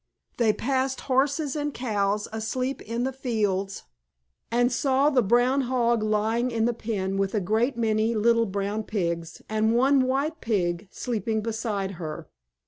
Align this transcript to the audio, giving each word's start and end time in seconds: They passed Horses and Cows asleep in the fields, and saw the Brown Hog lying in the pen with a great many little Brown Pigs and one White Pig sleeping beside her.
They 0.37 0.51
passed 0.51 1.01
Horses 1.01 1.55
and 1.55 1.75
Cows 1.75 2.27
asleep 2.33 2.81
in 2.81 3.03
the 3.03 3.13
fields, 3.13 3.83
and 4.49 4.71
saw 4.71 5.11
the 5.11 5.21
Brown 5.21 5.61
Hog 5.69 6.01
lying 6.01 6.49
in 6.49 6.65
the 6.65 6.73
pen 6.73 7.17
with 7.17 7.35
a 7.35 7.39
great 7.39 7.77
many 7.77 8.15
little 8.15 8.47
Brown 8.47 8.81
Pigs 8.81 9.43
and 9.47 9.75
one 9.75 10.01
White 10.07 10.41
Pig 10.41 10.87
sleeping 10.89 11.41
beside 11.43 11.91
her. 12.01 12.27